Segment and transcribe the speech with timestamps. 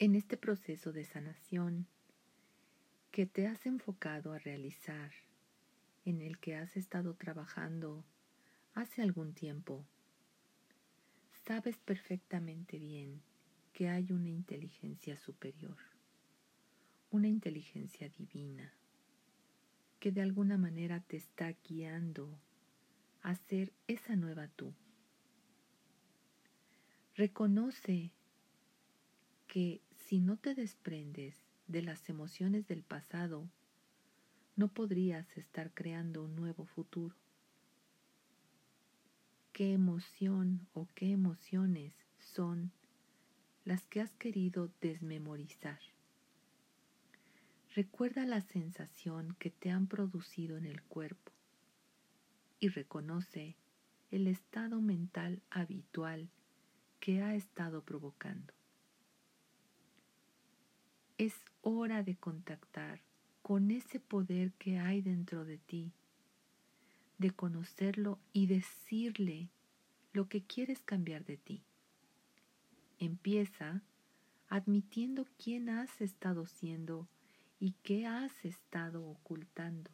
[0.00, 1.88] En este proceso de sanación
[3.10, 5.10] que te has enfocado a realizar,
[6.04, 8.04] en el que has estado trabajando
[8.74, 9.84] hace algún tiempo,
[11.44, 13.20] sabes perfectamente bien
[13.72, 15.78] que hay una inteligencia superior,
[17.10, 18.72] una inteligencia divina,
[19.98, 22.38] que de alguna manera te está guiando
[23.22, 24.72] a ser esa nueva tú.
[27.16, 28.12] Reconoce
[29.48, 31.36] que si no te desprendes
[31.66, 33.46] de las emociones del pasado,
[34.56, 37.14] no podrías estar creando un nuevo futuro.
[39.52, 42.72] ¿Qué emoción o qué emociones son
[43.66, 45.78] las que has querido desmemorizar.
[47.74, 51.32] Recuerda la sensación que te han producido en el cuerpo
[52.60, 53.56] y reconoce
[54.10, 56.30] el estado mental habitual
[56.98, 58.57] que ha estado provocando.
[61.18, 63.00] Es hora de contactar
[63.42, 65.90] con ese poder que hay dentro de ti,
[67.18, 69.48] de conocerlo y decirle
[70.12, 71.64] lo que quieres cambiar de ti.
[73.00, 73.82] Empieza
[74.48, 77.08] admitiendo quién has estado siendo
[77.58, 79.90] y qué has estado ocultando.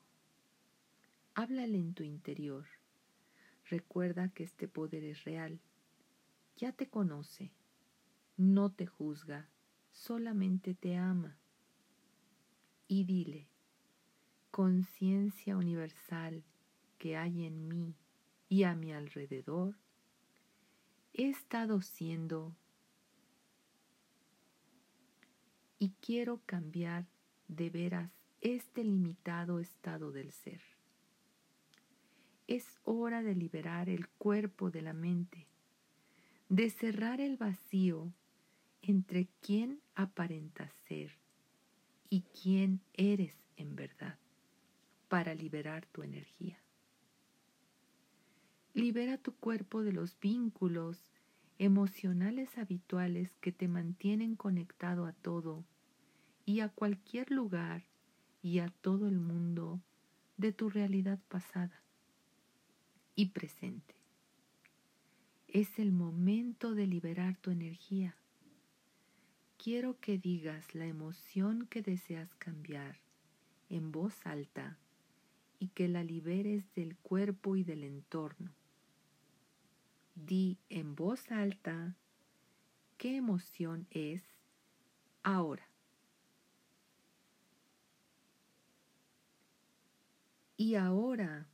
[1.35, 2.67] Háblale en tu interior.
[3.71, 5.59] Recuerda que este poder es real.
[6.59, 7.51] Ya te conoce.
[8.37, 9.49] No te juzga.
[9.95, 11.39] Solamente te ama.
[12.89, 13.49] Y dile,
[14.51, 16.43] conciencia universal
[16.99, 17.95] que hay en mí
[18.49, 19.77] y a mi alrededor,
[21.13, 22.55] he estado siendo
[25.79, 27.07] y quiero cambiar
[27.47, 30.61] de veras este limitado estado del ser.
[32.49, 35.47] Es hora de liberar el cuerpo de la mente,
[36.49, 38.13] de cerrar el vacío
[38.87, 41.11] entre quién aparentas ser
[42.11, 44.19] y quién eres en verdad
[45.09, 46.59] para liberar tu energía.
[48.75, 50.99] Libera tu cuerpo de los vínculos
[51.59, 55.65] emocionales habituales que te mantienen conectado a todo
[56.45, 57.87] y a cualquier lugar
[58.43, 59.81] y a todo el mundo
[60.37, 61.83] de tu realidad pasada
[63.15, 63.95] y presente.
[65.49, 68.17] Es el momento de liberar tu energía.
[69.65, 73.01] Quiero que digas la emoción que deseas cambiar
[73.71, 74.79] en voz alta
[75.59, 78.53] y que la liberes del cuerpo y del entorno.
[80.15, 81.97] Di en voz alta
[82.99, 84.23] qué emoción es
[85.23, 85.67] ahora.
[90.59, 91.49] Y ahora,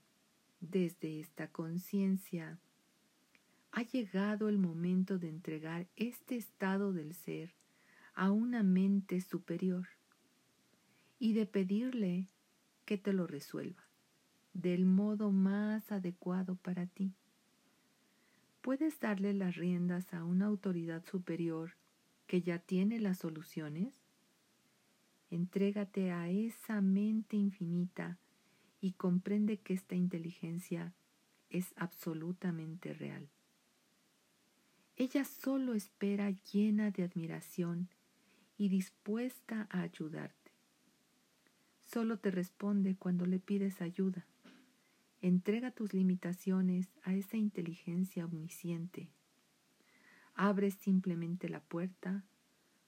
[0.59, 2.59] desde esta conciencia,
[3.71, 7.55] ha llegado el momento de entregar este estado del ser
[8.15, 9.89] a una mente superior
[11.19, 12.29] y de pedirle
[12.85, 13.91] que te lo resuelva
[14.53, 17.15] del modo más adecuado para ti.
[18.63, 21.77] ¿Puedes darle las riendas a una autoridad superior
[22.27, 23.95] que ya tiene las soluciones?
[25.31, 28.19] Entrégate a esa mente infinita
[28.81, 30.93] y comprende que esta inteligencia
[31.49, 33.29] es absolutamente real.
[34.97, 37.89] Ella solo espera llena de admiración
[38.61, 40.53] y dispuesta a ayudarte.
[41.85, 44.27] Solo te responde cuando le pides ayuda.
[45.23, 49.09] Entrega tus limitaciones a esa inteligencia omnisciente.
[50.35, 52.23] Abre simplemente la puerta,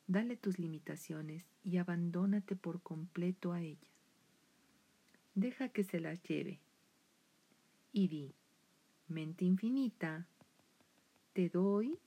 [0.06, 3.92] dale tus limitaciones y abandónate por completo a ella
[5.34, 6.60] deja que se las lleve.
[7.92, 8.34] Y di,
[9.08, 10.26] mente infinita,
[11.32, 11.98] te doy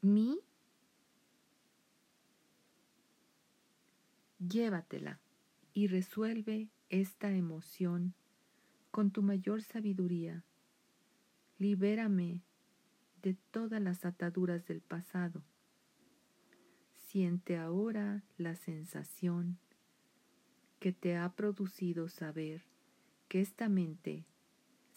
[0.00, 0.40] mi,
[4.38, 5.20] llévatela
[5.72, 8.14] y resuelve esta emoción
[8.90, 10.44] con tu mayor sabiduría.
[11.58, 12.42] Libérame
[13.22, 15.42] de todas las ataduras del pasado
[17.16, 19.58] Siente ahora la sensación
[20.80, 22.62] que te ha producido saber
[23.28, 24.26] que esta mente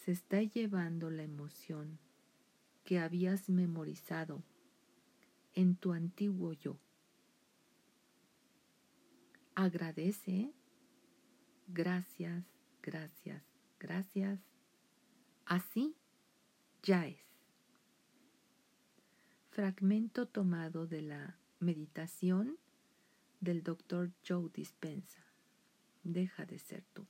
[0.04, 1.98] se está llevando la emoción
[2.84, 4.42] que habías memorizado
[5.54, 6.78] en tu antiguo yo.
[9.54, 10.52] Agradece,
[11.68, 12.44] gracias,
[12.82, 13.42] gracias,
[13.78, 14.40] gracias.
[15.44, 15.96] Así
[16.82, 17.18] ya es.
[19.50, 22.56] Fragmento tomado de la Meditación
[23.40, 24.12] del Dr.
[24.26, 25.24] Joe Dispensa.
[26.04, 27.06] Deja de ser tú.